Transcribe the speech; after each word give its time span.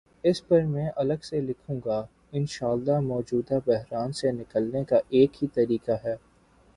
اس 0.23 0.47
پرمیں 0.47 0.89
الگ 0.95 1.23
سے 1.23 1.41
لکھوں 1.41 1.79
گا، 1.85 2.05
انشا 2.31 2.67
اللہ 2.67 2.99
مو 2.99 3.21
جودہ 3.21 3.59
بحران 3.65 4.11
سے 4.11 4.31
نکلنے 4.31 4.83
کا 4.83 4.99
ایک 5.09 5.43
ہی 5.43 5.47
طریقہ 5.47 5.97
ہے۔ 6.03 6.15